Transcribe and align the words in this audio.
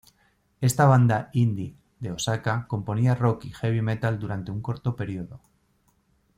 Esta 0.61 0.85
banda 0.87 1.29
indie 1.31 1.75
de 1.99 2.11
Osaka 2.11 2.65
componía 2.67 3.13
rock 3.13 3.45
y 3.45 3.51
heavy 3.53 3.83
metal 3.83 4.17
durante 4.17 4.49
un 4.49 4.59
corto 4.59 4.95
período. 4.95 5.41